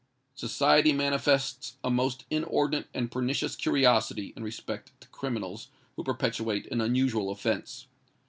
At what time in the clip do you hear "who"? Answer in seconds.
5.95-6.03